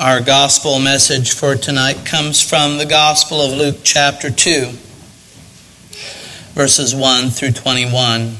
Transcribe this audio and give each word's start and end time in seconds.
Our 0.00 0.22
gospel 0.22 0.78
message 0.78 1.32
for 1.34 1.56
tonight 1.56 2.06
comes 2.06 2.40
from 2.40 2.78
the 2.78 2.86
Gospel 2.86 3.42
of 3.42 3.52
Luke, 3.52 3.80
chapter 3.82 4.30
2, 4.30 4.70
verses 6.54 6.94
1 6.94 7.28
through 7.28 7.50
21. 7.50 8.34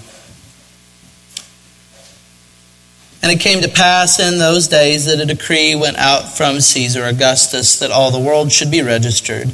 And 3.22 3.30
it 3.30 3.40
came 3.40 3.60
to 3.60 3.68
pass 3.68 4.18
in 4.18 4.38
those 4.38 4.68
days 4.68 5.04
that 5.04 5.20
a 5.20 5.26
decree 5.26 5.74
went 5.74 5.98
out 5.98 6.34
from 6.34 6.62
Caesar 6.62 7.04
Augustus 7.04 7.78
that 7.78 7.90
all 7.90 8.10
the 8.10 8.18
world 8.18 8.50
should 8.50 8.70
be 8.70 8.80
registered. 8.80 9.50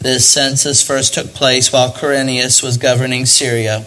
This 0.00 0.28
census 0.28 0.86
first 0.86 1.14
took 1.14 1.28
place 1.28 1.72
while 1.72 1.94
Quirinius 1.94 2.62
was 2.62 2.76
governing 2.76 3.24
Syria. 3.24 3.86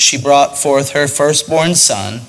she 0.00 0.20
brought 0.20 0.58
forth 0.58 0.92
her 0.92 1.06
firstborn 1.06 1.74
son 1.74 2.20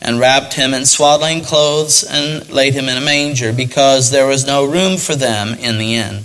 and 0.00 0.20
wrapped 0.20 0.54
him 0.54 0.74
in 0.74 0.86
swaddling 0.86 1.42
clothes 1.42 2.04
and 2.04 2.48
laid 2.50 2.74
him 2.74 2.88
in 2.88 2.96
a 2.96 3.00
manger 3.00 3.52
because 3.52 4.10
there 4.10 4.26
was 4.26 4.46
no 4.46 4.64
room 4.64 4.96
for 4.96 5.14
them 5.14 5.54
in 5.54 5.78
the 5.78 5.96
inn. 5.96 6.24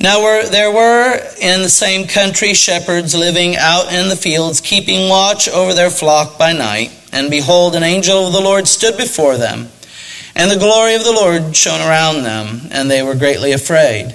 Now 0.00 0.20
there 0.42 0.70
were 0.70 1.18
in 1.40 1.62
the 1.62 1.68
same 1.68 2.06
country 2.06 2.52
shepherds 2.52 3.14
living 3.14 3.56
out 3.56 3.92
in 3.92 4.08
the 4.08 4.16
fields, 4.16 4.60
keeping 4.60 5.08
watch 5.08 5.48
over 5.48 5.72
their 5.72 5.90
flock 5.90 6.38
by 6.38 6.52
night. 6.52 6.92
And 7.12 7.30
behold, 7.30 7.74
an 7.74 7.84
angel 7.84 8.26
of 8.26 8.32
the 8.32 8.40
Lord 8.40 8.66
stood 8.68 8.96
before 8.96 9.36
them, 9.36 9.68
and 10.34 10.50
the 10.50 10.58
glory 10.58 10.94
of 10.96 11.04
the 11.04 11.12
Lord 11.12 11.56
shone 11.56 11.80
around 11.80 12.24
them, 12.24 12.68
and 12.70 12.90
they 12.90 13.02
were 13.02 13.14
greatly 13.14 13.52
afraid. 13.52 14.14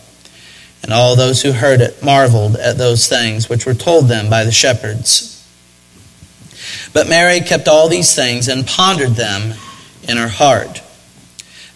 And 0.83 0.91
all 0.91 1.15
those 1.15 1.41
who 1.41 1.51
heard 1.51 1.81
it 1.81 2.03
marveled 2.03 2.55
at 2.55 2.77
those 2.77 3.07
things 3.07 3.47
which 3.47 3.65
were 3.65 3.73
told 3.73 4.07
them 4.07 4.29
by 4.29 4.43
the 4.43 4.51
shepherds. 4.51 5.31
But 6.93 7.07
Mary 7.07 7.39
kept 7.39 7.67
all 7.67 7.87
these 7.87 8.15
things 8.15 8.47
and 8.47 8.65
pondered 8.65 9.11
them 9.11 9.53
in 10.07 10.17
her 10.17 10.27
heart. 10.27 10.81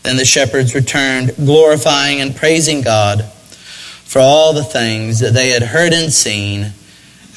Then 0.04 0.18
the 0.18 0.26
shepherds 0.26 0.76
returned, 0.76 1.36
glorifying 1.36 2.22
and 2.22 2.36
praising 2.36 2.82
God 2.82 3.24
for 3.24 4.20
all 4.20 4.54
the 4.54 4.64
things 4.64 5.20
that 5.20 5.34
they 5.34 5.50
had 5.50 5.64
heard 5.64 5.94
and 5.94 6.12
seen 6.12 6.74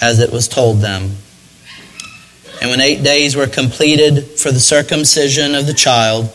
as 0.00 0.20
it 0.20 0.32
was 0.32 0.48
told 0.48 0.78
them. 0.78 1.16
And 2.60 2.70
when 2.70 2.80
eight 2.80 3.02
days 3.02 3.36
were 3.36 3.46
completed 3.46 4.24
for 4.24 4.50
the 4.50 4.60
circumcision 4.60 5.54
of 5.54 5.66
the 5.66 5.74
child, 5.74 6.26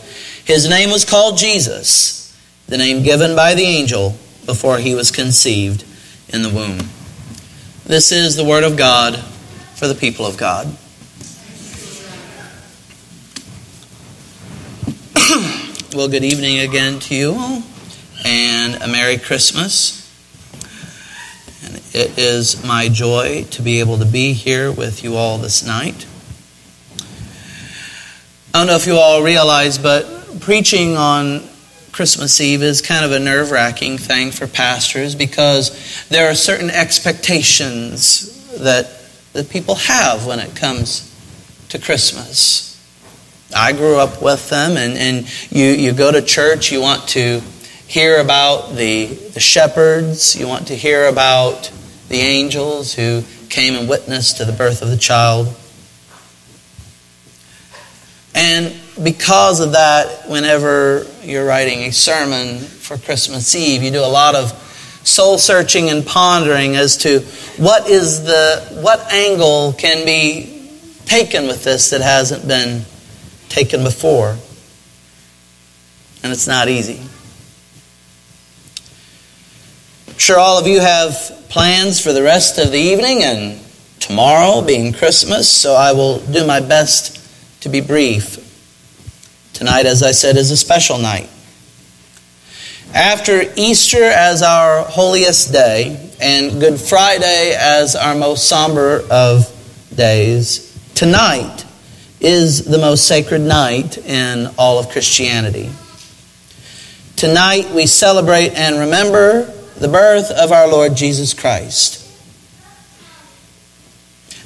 his 0.44 0.68
name 0.68 0.90
was 0.90 1.04
called 1.04 1.38
Jesus, 1.38 2.36
the 2.66 2.78
name 2.78 3.02
given 3.02 3.36
by 3.36 3.54
the 3.54 3.64
angel 3.64 4.16
before 4.46 4.78
he 4.78 4.94
was 4.94 5.10
conceived 5.10 5.84
in 6.28 6.42
the 6.42 6.50
womb. 6.50 6.88
This 7.84 8.12
is 8.12 8.36
the 8.36 8.44
word 8.44 8.64
of 8.64 8.76
God 8.76 9.18
for 9.74 9.86
the 9.86 9.94
people 9.94 10.26
of 10.26 10.36
God. 10.36 10.66
well, 15.94 16.08
good 16.08 16.24
evening 16.24 16.60
again 16.60 16.98
to 17.00 17.14
you 17.14 17.34
all, 17.36 17.62
and 18.24 18.82
a 18.82 18.88
Merry 18.88 19.18
Christmas. 19.18 20.00
And 21.64 21.76
it 21.94 22.18
is 22.18 22.64
my 22.64 22.88
joy 22.88 23.44
to 23.50 23.62
be 23.62 23.80
able 23.80 23.98
to 23.98 24.06
be 24.06 24.32
here 24.32 24.72
with 24.72 25.04
you 25.04 25.16
all 25.16 25.38
this 25.38 25.66
night. 25.66 26.06
I 28.54 28.58
don't 28.58 28.66
know 28.66 28.76
if 28.76 28.86
you 28.86 28.96
all 28.96 29.22
realize, 29.22 29.78
but 29.78 30.40
preaching 30.40 30.96
on 30.96 31.42
Christmas 31.94 32.40
Eve 32.40 32.64
is 32.64 32.82
kind 32.82 33.04
of 33.04 33.12
a 33.12 33.20
nerve 33.20 33.52
wracking 33.52 33.98
thing 33.98 34.32
for 34.32 34.48
pastors 34.48 35.14
because 35.14 36.04
there 36.08 36.28
are 36.28 36.34
certain 36.34 36.68
expectations 36.68 38.52
that, 38.58 38.90
that 39.32 39.48
people 39.48 39.76
have 39.76 40.26
when 40.26 40.40
it 40.40 40.56
comes 40.56 41.08
to 41.68 41.78
Christmas. 41.78 42.72
I 43.54 43.70
grew 43.70 43.96
up 43.96 44.20
with 44.20 44.50
them, 44.50 44.76
and, 44.76 44.98
and 44.98 45.52
you, 45.52 45.66
you 45.66 45.92
go 45.92 46.10
to 46.10 46.20
church, 46.20 46.72
you 46.72 46.80
want 46.80 47.06
to 47.10 47.38
hear 47.86 48.20
about 48.20 48.74
the, 48.74 49.06
the 49.06 49.38
shepherds, 49.38 50.34
you 50.34 50.48
want 50.48 50.66
to 50.66 50.74
hear 50.74 51.06
about 51.06 51.70
the 52.08 52.18
angels 52.18 52.94
who 52.94 53.22
came 53.48 53.74
and 53.76 53.88
witnessed 53.88 54.38
to 54.38 54.44
the 54.44 54.52
birth 54.52 54.82
of 54.82 54.88
the 54.88 54.96
child. 54.96 55.46
And 58.34 58.74
because 59.02 59.60
of 59.60 59.72
that, 59.72 60.28
whenever 60.28 61.06
you're 61.22 61.46
writing 61.46 61.80
a 61.80 61.90
sermon 61.90 62.58
for 62.58 62.96
Christmas 62.96 63.54
Eve, 63.54 63.82
you 63.82 63.90
do 63.90 64.04
a 64.04 64.06
lot 64.06 64.34
of 64.34 64.52
soul 65.04 65.36
searching 65.38 65.90
and 65.90 66.06
pondering 66.06 66.76
as 66.76 66.96
to 66.98 67.20
what 67.62 67.88
is 67.88 68.24
the 68.24 68.80
what 68.82 69.12
angle 69.12 69.72
can 69.74 70.04
be 70.04 70.70
taken 71.04 71.46
with 71.46 71.64
this 71.64 71.90
that 71.90 72.00
hasn't 72.00 72.46
been 72.46 72.84
taken 73.48 73.82
before. 73.82 74.36
And 76.22 76.32
it's 76.32 76.46
not 76.46 76.68
easy. 76.68 77.00
I'm 80.08 80.18
sure 80.18 80.38
all 80.38 80.58
of 80.58 80.66
you 80.66 80.80
have 80.80 81.46
plans 81.50 82.00
for 82.00 82.12
the 82.12 82.22
rest 82.22 82.58
of 82.58 82.70
the 82.70 82.78
evening 82.78 83.22
and 83.22 83.60
tomorrow 84.00 84.62
being 84.62 84.92
Christmas, 84.92 85.50
so 85.50 85.74
I 85.74 85.92
will 85.92 86.20
do 86.20 86.46
my 86.46 86.60
best 86.60 87.20
to 87.62 87.68
be 87.68 87.80
brief. 87.80 88.33
Tonight, 89.54 89.86
as 89.86 90.02
I 90.02 90.10
said, 90.10 90.36
is 90.36 90.50
a 90.50 90.56
special 90.56 90.98
night. 90.98 91.30
After 92.92 93.42
Easter 93.56 94.02
as 94.02 94.42
our 94.42 94.82
holiest 94.82 95.52
day 95.52 96.10
and 96.20 96.60
Good 96.60 96.80
Friday 96.80 97.56
as 97.56 97.94
our 97.94 98.16
most 98.16 98.48
somber 98.48 99.04
of 99.10 99.48
days, 99.94 100.76
tonight 100.96 101.64
is 102.20 102.64
the 102.64 102.78
most 102.78 103.06
sacred 103.06 103.42
night 103.42 103.96
in 103.98 104.52
all 104.58 104.80
of 104.80 104.88
Christianity. 104.90 105.70
Tonight 107.14 107.70
we 107.70 107.86
celebrate 107.86 108.54
and 108.54 108.80
remember 108.80 109.44
the 109.76 109.88
birth 109.88 110.32
of 110.32 110.50
our 110.50 110.66
Lord 110.66 110.96
Jesus 110.96 111.32
Christ. 111.32 112.00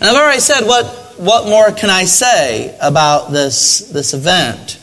And 0.01 0.11
I've 0.11 0.17
already 0.17 0.41
said 0.41 0.67
what, 0.67 0.87
what 1.17 1.47
more 1.47 1.73
can 1.73 1.89
I 1.89 2.05
say 2.05 2.77
about 2.81 3.33
this, 3.33 3.81
this 3.89 4.13
event? 4.13 4.78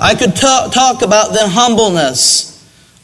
I 0.00 0.14
could 0.16 0.34
talk, 0.34 0.72
talk 0.72 1.02
about 1.02 1.32
the 1.32 1.48
humbleness 1.48 2.50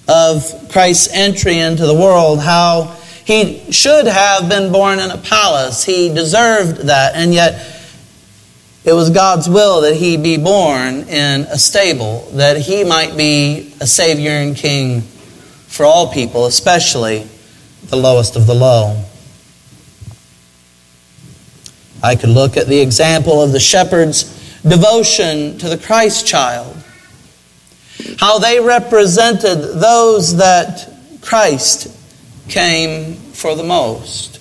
of 0.08 0.69
Christ's 0.70 1.08
entry 1.12 1.58
into 1.58 1.87
the 1.87 1.94
world, 1.94 2.40
how 2.40 2.96
he 3.25 3.70
should 3.70 4.06
have 4.06 4.48
been 4.48 4.72
born 4.72 4.98
in 4.98 5.10
a 5.10 5.19
palace. 5.19 5.84
He 5.84 6.12
deserved 6.12 6.88
that, 6.88 7.14
and 7.14 7.32
yet 7.32 7.64
it 8.84 8.92
was 8.92 9.10
God's 9.10 9.48
will 9.48 9.82
that 9.82 9.94
he 9.94 10.16
be 10.16 10.37
born 10.37 11.08
in 11.08 11.42
a 11.42 11.58
stable, 11.58 12.28
that 12.32 12.56
he 12.56 12.82
might 12.82 13.16
be 13.16 13.72
a 13.81 13.87
Savior 13.87 14.32
and 14.32 14.56
King 14.56 15.02
for 15.02 15.87
all 15.87 16.12
people, 16.12 16.46
especially 16.46 17.28
the 17.84 17.96
lowest 17.96 18.34
of 18.34 18.46
the 18.48 18.54
low. 18.54 19.04
I 22.02 22.16
could 22.16 22.31
look 22.31 22.56
at 22.56 22.66
the 22.66 22.81
example 22.81 23.42
of 23.42 23.52
the 23.52 23.60
shepherd's 23.60 24.39
devotion 24.67 25.59
to 25.59 25.69
the 25.69 25.79
Christ 25.79 26.27
child, 26.27 26.77
how 28.19 28.39
they 28.39 28.61
represented 28.61 29.81
those 29.81 30.37
that 30.37 30.89
Christ 31.21 31.97
came 32.49 33.15
for 33.15 33.55
the 33.55 33.62
most. 33.62 34.41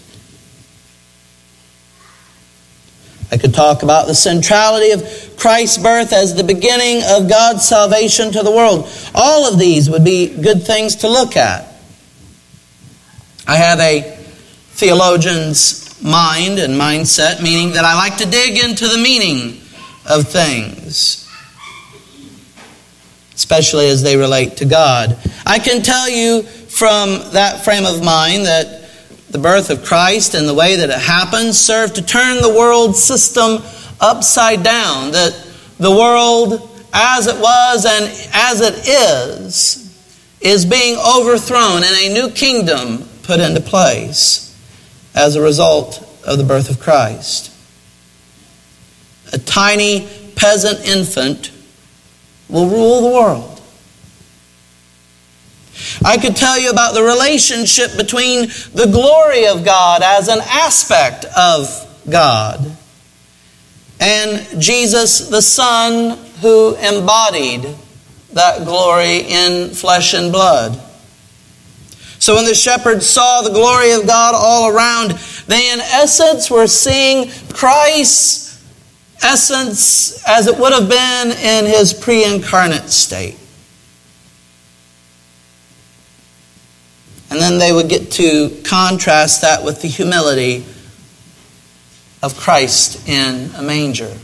I 3.32 3.38
could 3.38 3.54
talk 3.54 3.84
about 3.84 4.08
the 4.08 4.16
centrality 4.16 4.92
of 4.92 5.36
Christ's 5.38 5.78
birth 5.78 6.14
as 6.14 6.36
the 6.36 6.44
beginning 6.44 7.04
of 7.06 7.30
God's 7.30 7.68
salvation 7.68 8.32
to 8.32 8.42
the 8.42 8.52
world. 8.52 8.90
All 9.14 9.52
of 9.52 9.60
these 9.60 9.90
would 9.90 10.04
be 10.04 10.36
good 10.42 10.64
things 10.64 10.98
to 10.98 11.08
look 11.08 11.38
at. 11.38 11.68
I 13.48 13.56
have 13.56 13.80
a 13.80 14.18
theologian's 14.72 16.02
mind 16.04 16.60
and 16.60 16.74
mindset, 16.74 17.42
meaning 17.42 17.74
that 17.74 17.86
I 17.86 17.96
like 17.96 18.18
to 18.18 18.26
dig 18.26 18.64
into 18.64 18.88
the 18.88 18.98
meaning 18.98 19.62
of 20.10 20.28
things, 20.28 21.30
especially 23.36 23.88
as 23.88 24.04
they 24.04 24.18
relate 24.18 24.58
to 24.58 24.66
God. 24.66 25.18
I 25.46 25.60
can 25.60 25.82
tell 25.82 26.10
you 26.10 26.42
from 26.44 27.22
that 27.32 27.64
frame 27.64 27.86
of 27.86 28.04
mind 28.04 28.46
that 28.46 28.90
the 29.30 29.38
birth 29.38 29.70
of 29.70 29.86
Christ 29.86 30.34
and 30.34 30.48
the 30.48 30.54
way 30.54 30.76
that 30.76 30.90
it 30.90 31.00
happened 31.00 31.54
served 31.54 31.96
to 31.96 32.02
turn 32.02 32.42
the 32.42 32.50
world 32.50 32.96
system 32.96 33.62
upside 34.02 34.64
down. 34.64 35.12
That 35.12 35.48
the 35.78 35.92
world 35.92 36.70
as 36.92 37.28
it 37.28 37.40
was 37.40 37.86
and 37.86 38.06
as 38.34 38.62
it 38.62 38.88
is 38.88 39.86
is 40.42 40.66
being 40.66 40.98
overthrown 40.98 41.84
and 41.84 41.96
a 42.06 42.14
new 42.14 42.32
kingdom 42.32 43.08
put 43.24 43.40
into 43.40 43.62
place 43.62 44.56
as 45.14 45.36
a 45.36 45.42
result 45.42 46.00
of 46.26 46.38
the 46.38 46.44
birth 46.44 46.70
of 46.70 46.80
Christ. 46.80 47.49
A 49.34 49.38
tiny 49.38 50.08
peasant 50.36 50.86
infant 50.86 51.52
will 52.48 52.68
rule 52.68 53.02
the 53.02 53.16
world. 53.16 53.62
I 56.04 56.18
could 56.18 56.36
tell 56.36 56.60
you 56.60 56.72
about 56.72 56.94
the 56.94 57.04
relationship 57.04 57.96
between 57.96 58.48
the 58.74 58.90
glory 58.92 59.48
of 59.48 59.64
God 59.64 60.02
as 60.04 60.28
an 60.28 60.40
aspect 60.42 61.26
of 61.38 61.68
God 62.10 62.78
and 64.00 64.62
Jesus, 64.62 65.28
the 65.28 65.42
Son, 65.42 66.18
who 66.42 66.76
embodied 66.76 67.68
that 68.34 68.64
glory 68.64 69.20
in 69.20 69.72
flesh 69.72 70.14
and 70.14 70.32
blood. 70.32 70.80
So 72.20 72.36
when 72.36 72.46
the 72.46 72.56
shepherds 72.56 73.08
saw 73.08 73.42
the 73.42 73.50
glory 73.50 73.92
of 73.92 74.06
God 74.06 74.36
all 74.36 74.70
around, 74.70 75.12
they 75.48 75.72
in 75.72 75.80
essence 75.80 76.50
were 76.50 76.68
seeing 76.68 77.30
Christ's 77.54 78.49
essence 79.22 80.24
as 80.28 80.48
it 80.48 80.58
would 80.58 80.74
have 80.74 80.90
been 80.90 81.32
in 81.32 81.66
his 81.66 81.94
pre 81.94 82.24
incarnate 82.26 82.90
state. 82.90 83.38
And 87.32 87.40
then 87.40 87.60
they 87.60 87.72
would 87.72 87.90
get 87.90 88.12
to 88.14 88.50
contrast 88.64 89.42
that 89.42 89.64
with 89.64 89.82
the 89.82 89.88
humility 89.88 90.66
of 92.24 92.36
Christ 92.36 93.08
in 93.08 93.52
a 93.56 93.62
manger. 93.62 94.18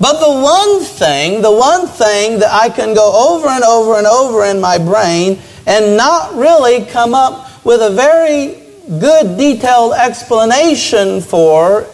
But 0.00 0.20
the 0.20 0.42
one 0.42 0.84
thing, 0.84 1.42
the 1.42 1.52
one 1.52 1.86
thing 1.86 2.40
that 2.40 2.52
I 2.52 2.68
can 2.68 2.94
go 2.94 3.34
over 3.34 3.48
and 3.48 3.64
over 3.64 3.96
and 3.96 4.06
over 4.06 4.44
in 4.44 4.60
my 4.60 4.78
brain 4.78 5.38
and 5.66 5.96
not 5.96 6.34
really 6.34 6.84
come 6.84 7.14
up 7.14 7.64
with 7.64 7.80
a 7.80 7.90
very 7.90 8.63
good 8.88 9.38
detailed 9.38 9.94
explanation 9.94 11.20
for, 11.20 11.86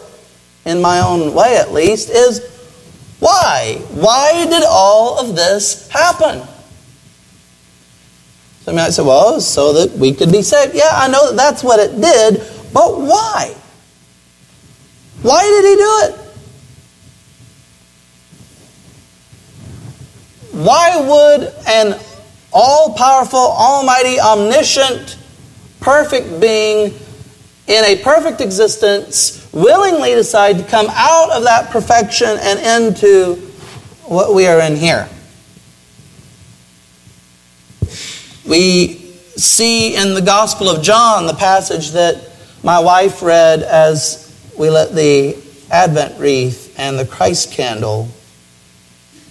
in 0.65 0.81
my 0.81 1.01
own 1.01 1.35
way 1.35 1.57
at 1.57 1.73
least, 1.73 2.11
is 2.11 2.47
why? 3.21 3.81
Why 3.91 4.47
did 4.47 4.65
all 4.67 5.19
of 5.19 5.37
this 5.37 5.89
happen? 5.89 6.47
Some 8.63 8.77
might 8.77 8.91
say, 8.91 9.03
well, 9.03 9.41
so 9.41 9.73
that 9.73 9.99
we 9.99 10.13
could 10.13 10.31
be 10.31 10.43
saved. 10.43 10.75
Yeah, 10.75 10.91
I 10.93 11.09
know 11.09 11.29
that 11.31 11.37
that's 11.37 11.63
what 11.63 11.81
it 11.81 12.01
did, 12.01 12.43
but 12.73 13.01
why? 13.01 13.55
Why 15.23 15.43
did 15.43 15.65
he 15.65 15.77
do 15.77 16.01
it? 16.05 16.31
Why 20.53 20.97
would 21.01 21.53
an 21.67 21.99
all 22.53 22.95
powerful, 22.95 23.39
almighty, 23.39 24.19
omniscient, 24.21 25.17
perfect 25.81 26.41
being 26.41 26.95
in 27.67 27.85
a 27.85 27.97
perfect 28.03 28.41
existence 28.41 29.49
willingly 29.53 30.15
decide 30.15 30.59
to 30.59 30.65
come 30.65 30.87
out 30.91 31.31
of 31.31 31.45
that 31.45 31.71
perfection 31.71 32.29
and 32.41 32.85
into 32.85 33.37
what 34.05 34.35
we 34.35 34.47
are 34.47 34.61
in 34.61 34.77
here? 34.77 35.09
We 38.47 38.97
see 39.37 39.95
in 39.97 40.15
the 40.15 40.23
Gospel 40.23 40.69
of 40.69 40.83
John 40.83 41.27
the 41.27 41.35
passage 41.35 41.93
that 41.93 42.31
my 42.63 42.81
wife 42.81 43.23
read 43.23 43.63
as 43.63 44.27
we 44.59 44.69
lit 44.69 44.93
the 44.93 45.37
Advent 45.71 46.19
wreath 46.19 46.75
and 46.79 46.99
the 46.99 47.07
Christ 47.07 47.53
candle, 47.53 48.09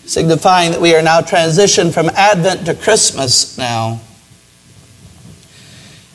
signifying 0.06 0.72
that 0.72 0.81
we 0.81 0.95
are 0.95 1.02
now 1.02 1.22
transitioned 1.22 1.94
from 1.94 2.10
Advent 2.10 2.66
to 2.68 2.74
Christmas 2.74 3.57
now. 3.57 4.00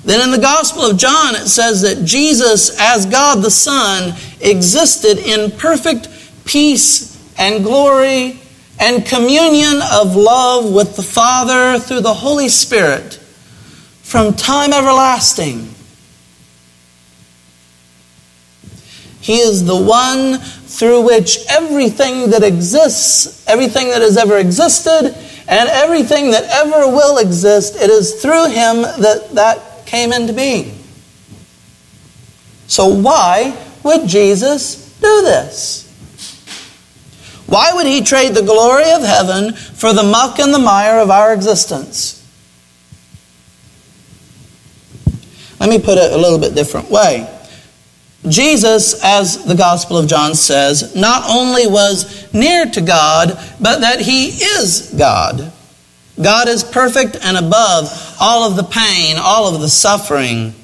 Then 0.05 0.21
in 0.21 0.31
the 0.31 0.39
Gospel 0.39 0.83
of 0.83 0.99
John, 0.99 1.35
it 1.35 1.49
says 1.49 1.81
that 1.81 2.05
Jesus, 2.05 2.79
as 2.79 3.07
God 3.07 3.43
the 3.43 3.51
Son, 3.51 4.15
existed 4.41 5.19
in 5.19 5.51
perfect 5.51 6.09
peace 6.45 7.15
and 7.39 7.65
glory 7.65 8.39
and 8.79 9.07
communion 9.07 9.81
of 9.93 10.15
love 10.15 10.73
with 10.73 10.97
the 10.97 11.03
Father 11.03 11.79
through 11.79 12.01
the 12.01 12.13
Holy 12.13 12.51
Spirit 12.51 13.15
from 14.03 14.35
time 14.35 14.75
everlasting. 14.75 15.75
He 19.23 19.39
is 19.39 19.65
the 19.65 19.81
one 19.81 20.39
through 20.39 21.07
which 21.07 21.39
everything 21.49 22.29
that 22.31 22.43
exists, 22.43 23.47
everything 23.49 23.89
that 23.89 24.03
has 24.03 24.19
ever 24.19 24.37
existed, 24.37 25.17
and 25.49 25.69
everything 25.71 26.31
that 26.33 26.45
ever 26.45 26.89
will 26.89 27.17
exist, 27.17 27.77
it 27.77 27.89
is 27.89 28.21
through 28.21 28.49
him 28.49 28.83
that 28.83 29.31
that 29.33 29.74
came 29.95 30.13
into 30.13 30.33
being. 30.33 30.77
So, 32.67 32.89
why 32.89 33.57
would 33.85 34.09
Jesus 34.09 34.93
do 34.99 35.23
this? 35.23 35.83
Why 37.47 37.71
would 37.73 37.87
he 37.87 38.01
trade 38.01 38.35
the 38.35 38.43
glory 38.43 38.91
of 38.91 39.03
heaven 39.03 39.53
for 39.53 39.93
the 39.93 40.03
muck 40.03 40.41
and 40.41 40.53
the 40.53 40.59
mire 40.59 40.99
of 40.99 41.11
our 41.11 41.33
existence? 41.33 42.21
Let 45.61 45.71
me 45.71 45.79
put 45.79 45.97
it 45.99 46.13
a 46.13 46.17
little 46.17 46.41
bit 46.41 46.57
different 46.57 46.91
way. 46.91 47.31
Jesus, 48.29 49.01
as 49.05 49.45
the 49.45 49.55
Gospel 49.55 49.99
of 49.99 50.09
John 50.09 50.35
says, 50.35 50.97
not 50.97 51.31
only 51.31 51.69
was 51.69 52.33
near 52.35 52.67
to 52.67 52.81
God, 52.81 53.39
but 53.61 53.81
that 53.83 54.01
he 54.01 54.31
is 54.31 54.93
God. 54.99 55.53
God 56.21 56.49
is 56.49 56.63
perfect 56.63 57.17
and 57.21 57.37
above 57.37 58.17
all 58.21 58.49
of 58.49 58.57
the 58.57 58.63
pain, 58.63 59.17
all 59.19 59.53
of 59.53 59.61
the 59.61 59.69
suffering 59.69 60.55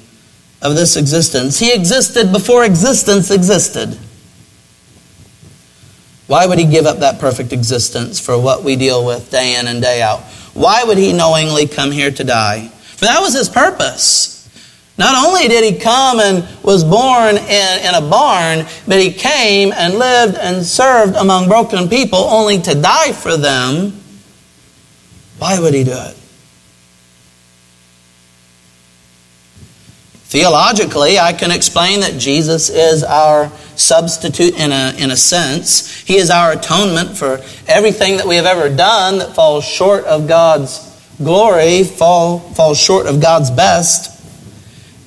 of 0.61 0.75
this 0.75 0.95
existence. 0.95 1.59
He 1.59 1.73
existed 1.73 2.31
before 2.31 2.63
existence 2.63 3.31
existed. 3.31 3.97
Why 6.27 6.45
would 6.45 6.59
he 6.59 6.65
give 6.65 6.85
up 6.85 6.99
that 6.99 7.19
perfect 7.19 7.51
existence 7.51 8.19
for 8.19 8.39
what 8.39 8.63
we 8.63 8.77
deal 8.77 9.05
with 9.05 9.31
day 9.31 9.59
in 9.59 9.67
and 9.67 9.81
day 9.81 10.01
out? 10.01 10.21
Why 10.53 10.83
would 10.83 10.97
he 10.97 11.11
knowingly 11.11 11.67
come 11.67 11.91
here 11.91 12.11
to 12.11 12.23
die? 12.23 12.67
For 12.69 13.05
that 13.05 13.19
was 13.19 13.33
his 13.33 13.49
purpose. 13.49 14.37
Not 14.97 15.25
only 15.25 15.47
did 15.47 15.63
he 15.63 15.79
come 15.79 16.19
and 16.19 16.47
was 16.63 16.83
born 16.83 17.35
in, 17.35 17.79
in 17.79 17.95
a 17.95 18.07
barn, 18.07 18.65
but 18.87 18.99
he 18.99 19.11
came 19.11 19.73
and 19.73 19.95
lived 19.95 20.37
and 20.37 20.65
served 20.65 21.15
among 21.15 21.47
broken 21.47 21.89
people 21.89 22.19
only 22.19 22.61
to 22.61 22.79
die 22.79 23.11
for 23.11 23.35
them. 23.35 24.00
Why 25.41 25.59
would 25.59 25.73
he 25.73 25.83
do 25.83 25.93
it? 25.93 26.15
Theologically, 30.29 31.17
I 31.17 31.33
can 31.33 31.49
explain 31.49 32.01
that 32.01 32.19
Jesus 32.19 32.69
is 32.69 33.03
our 33.03 33.51
substitute 33.75 34.53
in 34.53 34.71
a, 34.71 34.93
in 34.99 35.09
a 35.09 35.17
sense. 35.17 35.99
He 36.01 36.17
is 36.17 36.29
our 36.29 36.51
atonement 36.51 37.17
for 37.17 37.41
everything 37.67 38.17
that 38.17 38.27
we 38.27 38.35
have 38.35 38.45
ever 38.45 38.69
done 38.69 39.17
that 39.17 39.33
falls 39.33 39.65
short 39.65 40.03
of 40.03 40.27
God's 40.27 40.77
glory, 41.17 41.85
fall, 41.85 42.37
falls 42.37 42.77
short 42.77 43.07
of 43.07 43.19
God's 43.19 43.49
best. 43.49 44.23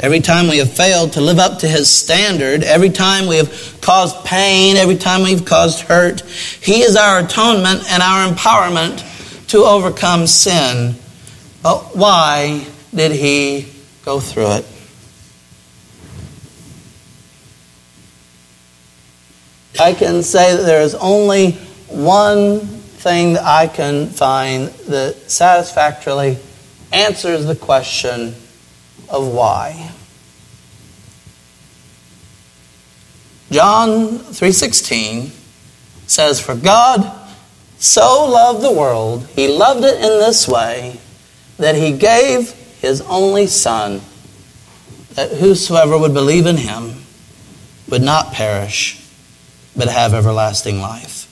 Every 0.00 0.18
time 0.18 0.48
we 0.48 0.58
have 0.58 0.72
failed 0.72 1.12
to 1.12 1.20
live 1.20 1.38
up 1.38 1.60
to 1.60 1.68
His 1.68 1.88
standard, 1.88 2.64
every 2.64 2.90
time 2.90 3.28
we 3.28 3.36
have 3.36 3.78
caused 3.80 4.24
pain, 4.24 4.76
every 4.78 4.96
time 4.96 5.22
we've 5.22 5.44
caused 5.44 5.82
hurt, 5.82 6.22
He 6.22 6.82
is 6.82 6.96
our 6.96 7.20
atonement 7.20 7.84
and 7.88 8.02
our 8.02 8.28
empowerment 8.28 9.12
to 9.54 9.62
overcome 9.62 10.26
sin, 10.26 10.96
but 11.62 11.94
why 11.94 12.66
did 12.92 13.12
he 13.12 13.68
go 14.04 14.18
through 14.18 14.50
it? 14.50 14.66
I 19.78 19.92
can 19.92 20.24
say 20.24 20.56
that 20.56 20.64
there 20.64 20.82
is 20.82 20.96
only 20.96 21.52
one 21.86 22.62
thing 22.62 23.34
that 23.34 23.44
I 23.44 23.68
can 23.68 24.08
find 24.08 24.70
that 24.88 25.30
satisfactorily 25.30 26.36
answers 26.92 27.46
the 27.46 27.54
question 27.54 28.34
of 29.08 29.28
why. 29.28 29.88
John 33.52 34.18
3:16 34.18 35.30
says 36.08 36.40
for 36.40 36.56
God 36.56 37.23
so 37.84 38.26
loved 38.26 38.62
the 38.62 38.72
world 38.72 39.26
he 39.34 39.48
loved 39.48 39.84
it 39.84 39.96
in 39.96 40.18
this 40.20 40.48
way 40.48 40.98
that 41.58 41.74
he 41.74 41.92
gave 41.96 42.50
his 42.80 43.00
only 43.02 43.46
son 43.46 44.00
that 45.14 45.30
whosoever 45.30 45.96
would 45.96 46.12
believe 46.12 46.46
in 46.46 46.56
him 46.56 46.94
would 47.88 48.02
not 48.02 48.32
perish 48.32 49.00
but 49.76 49.88
have 49.88 50.14
everlasting 50.14 50.80
life. 50.80 51.22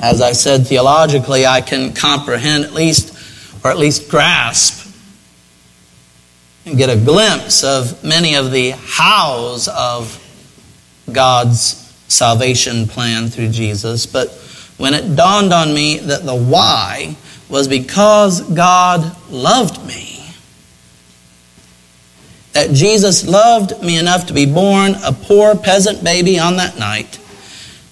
As 0.00 0.20
I 0.20 0.32
said 0.32 0.66
theologically, 0.66 1.46
I 1.46 1.60
can 1.60 1.92
comprehend 1.92 2.64
at 2.64 2.72
least, 2.72 3.16
or 3.64 3.70
at 3.70 3.78
least 3.78 4.08
grasp, 4.08 4.92
and 6.66 6.76
get 6.76 6.90
a 6.90 6.96
glimpse 6.96 7.62
of 7.64 8.02
many 8.02 8.34
of 8.34 8.50
the 8.50 8.70
hows 8.70 9.68
of 9.68 10.18
God's 11.10 11.81
salvation 12.12 12.86
plan 12.86 13.28
through 13.28 13.48
Jesus. 13.48 14.06
But 14.06 14.30
when 14.78 14.94
it 14.94 15.16
dawned 15.16 15.52
on 15.52 15.74
me 15.74 15.98
that 15.98 16.24
the 16.24 16.34
why 16.34 17.16
was 17.48 17.68
because 17.68 18.40
God 18.54 19.16
loved 19.30 19.86
me, 19.86 20.24
that 22.52 22.70
Jesus 22.72 23.26
loved 23.26 23.82
me 23.82 23.98
enough 23.98 24.26
to 24.26 24.34
be 24.34 24.46
born 24.46 24.94
a 25.04 25.12
poor 25.12 25.56
peasant 25.56 26.02
baby 26.02 26.38
on 26.38 26.56
that 26.56 26.78
night, 26.78 27.18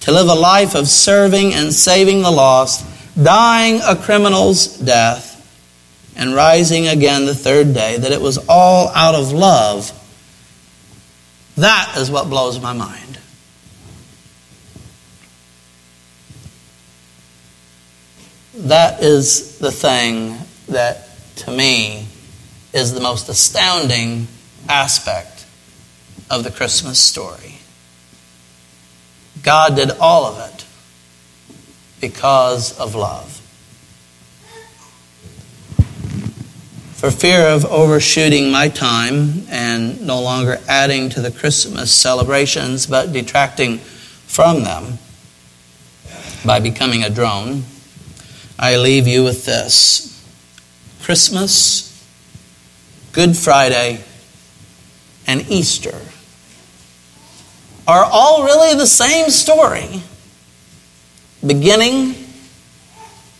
to 0.00 0.12
live 0.12 0.28
a 0.28 0.34
life 0.34 0.74
of 0.74 0.88
serving 0.88 1.52
and 1.52 1.72
saving 1.72 2.22
the 2.22 2.30
lost, 2.30 2.86
dying 3.22 3.80
a 3.86 3.96
criminal's 3.96 4.78
death, 4.78 5.28
and 6.16 6.34
rising 6.34 6.88
again 6.88 7.24
the 7.24 7.34
third 7.34 7.72
day, 7.72 7.96
that 7.96 8.12
it 8.12 8.20
was 8.20 8.38
all 8.48 8.88
out 8.88 9.14
of 9.14 9.32
love. 9.32 9.92
That 11.56 11.94
is 11.98 12.10
what 12.10 12.28
blows 12.28 12.60
my 12.60 12.72
mind. 12.72 13.18
That 18.64 19.02
is 19.02 19.58
the 19.58 19.72
thing 19.72 20.36
that, 20.68 21.08
to 21.36 21.50
me, 21.50 22.06
is 22.74 22.92
the 22.92 23.00
most 23.00 23.30
astounding 23.30 24.28
aspect 24.68 25.46
of 26.30 26.44
the 26.44 26.50
Christmas 26.50 26.98
story. 26.98 27.56
God 29.42 29.76
did 29.76 29.90
all 29.92 30.26
of 30.26 30.38
it 30.50 30.66
because 32.02 32.78
of 32.78 32.94
love. 32.94 33.38
For 36.92 37.10
fear 37.10 37.46
of 37.48 37.64
overshooting 37.64 38.52
my 38.52 38.68
time 38.68 39.44
and 39.48 40.06
no 40.06 40.20
longer 40.20 40.60
adding 40.68 41.08
to 41.10 41.22
the 41.22 41.30
Christmas 41.30 41.90
celebrations 41.90 42.86
but 42.86 43.10
detracting 43.10 43.78
from 43.78 44.64
them 44.64 44.98
by 46.44 46.60
becoming 46.60 47.02
a 47.02 47.08
drone, 47.08 47.64
I 48.62 48.76
leave 48.76 49.06
you 49.06 49.24
with 49.24 49.46
this 49.46 50.22
Christmas, 51.00 52.06
Good 53.10 53.34
Friday, 53.34 54.04
and 55.26 55.50
Easter 55.50 55.98
are 57.88 58.04
all 58.04 58.44
really 58.44 58.76
the 58.76 58.86
same 58.86 59.30
story 59.30 60.02
beginning, 61.44 62.14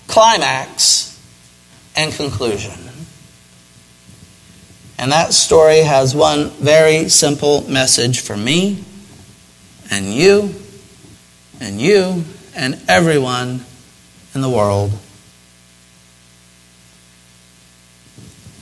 climax, 0.08 1.20
and 1.94 2.14
conclusion. 2.14 2.72
And 4.98 5.12
that 5.12 5.34
story 5.34 5.80
has 5.80 6.14
one 6.14 6.48
very 6.48 7.10
simple 7.10 7.68
message 7.68 8.20
for 8.20 8.38
me 8.38 8.82
and 9.90 10.06
you 10.06 10.54
and 11.60 11.78
you 11.78 12.24
and 12.56 12.80
everyone 12.88 13.66
in 14.34 14.40
the 14.40 14.48
world. 14.48 14.92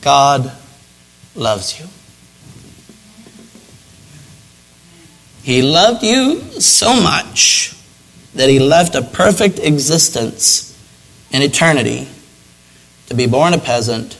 God 0.00 0.52
loves 1.34 1.78
you. 1.78 1.86
He 5.42 5.62
loved 5.62 6.02
you 6.02 6.40
so 6.60 7.00
much 7.00 7.74
that 8.34 8.48
he 8.48 8.58
left 8.58 8.94
a 8.94 9.02
perfect 9.02 9.58
existence 9.58 10.76
in 11.30 11.42
eternity 11.42 12.08
to 13.06 13.14
be 13.14 13.26
born 13.26 13.54
a 13.54 13.58
peasant, 13.58 14.18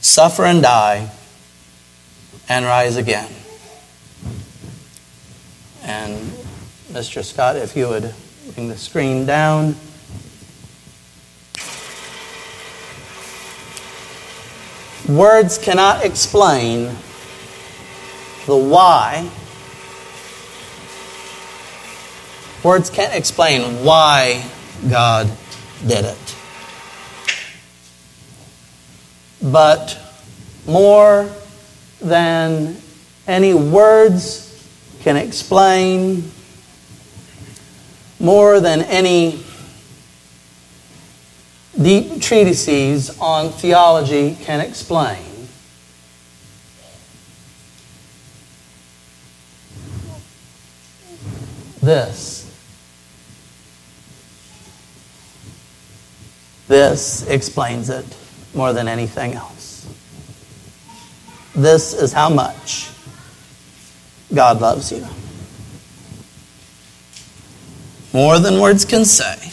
suffer 0.00 0.44
and 0.44 0.62
die, 0.62 1.10
and 2.48 2.64
rise 2.64 2.96
again. 2.96 3.30
And 5.82 6.30
Mr. 6.90 7.22
Scott, 7.22 7.56
if 7.56 7.76
you 7.76 7.88
would 7.88 8.14
bring 8.54 8.68
the 8.68 8.76
screen 8.76 9.26
down. 9.26 9.76
Words 15.10 15.58
cannot 15.58 16.04
explain 16.04 16.94
the 18.46 18.56
why 18.56 19.30
Words 22.62 22.90
can't 22.90 23.14
explain 23.14 23.86
why 23.86 24.44
God 24.90 25.30
did 25.86 26.04
it. 26.04 26.36
But 29.42 29.98
more 30.66 31.30
than 32.02 32.76
any 33.26 33.54
words 33.54 34.46
can 35.00 35.16
explain, 35.16 36.30
more 38.18 38.60
than 38.60 38.82
any 38.82 39.42
deep 41.82 42.20
treatises 42.20 43.18
on 43.18 43.50
theology 43.50 44.36
can 44.42 44.60
explain, 44.60 45.48
this 51.82 52.40
This 56.70 57.26
explains 57.26 57.90
it 57.90 58.06
more 58.54 58.72
than 58.72 58.86
anything 58.86 59.32
else. 59.32 59.92
This 61.52 61.92
is 61.92 62.12
how 62.12 62.28
much 62.28 62.90
God 64.32 64.60
loves 64.60 64.92
you. 64.92 65.04
More 68.12 68.38
than 68.38 68.60
words 68.60 68.84
can 68.84 69.04
say, 69.04 69.50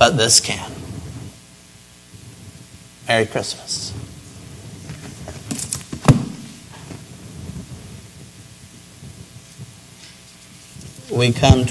but 0.00 0.16
this 0.16 0.40
can. 0.40 0.72
Merry 3.06 3.26
Christmas. 3.26 3.92
We 11.12 11.32
come 11.34 11.66
to 11.66 11.68